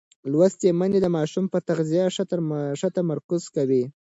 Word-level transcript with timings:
لوستې 0.31 0.69
میندې 0.79 0.99
د 1.01 1.07
ماشوم 1.17 1.45
پر 1.51 1.61
تغذیه 1.67 2.05
ښه 2.79 2.89
تمرکز 2.97 3.43
کوي. 3.55 3.83